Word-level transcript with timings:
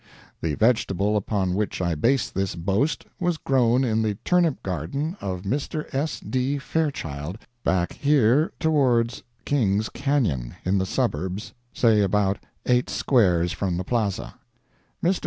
The 0.41 0.55
vegetable 0.55 1.15
upon 1.15 1.53
which 1.53 1.79
I 1.79 1.93
base 1.93 2.31
this 2.31 2.55
boast, 2.55 3.05
was 3.19 3.37
grown 3.37 3.83
in 3.83 4.01
the 4.01 4.15
turnip 4.25 4.63
garden 4.63 5.15
of 5.21 5.43
Mr. 5.43 5.85
S. 5.93 6.19
D. 6.19 6.57
Fairchild, 6.57 7.37
back 7.63 7.93
here 7.93 8.51
towards 8.59 9.21
King's 9.45 9.89
Canyon—in 9.89 10.79
the 10.79 10.87
suburbs—say 10.87 12.01
about 12.01 12.39
eight 12.65 12.89
squares 12.89 13.51
from 13.53 13.77
the 13.77 13.83
plaza. 13.83 14.33
Mr. 15.03 15.19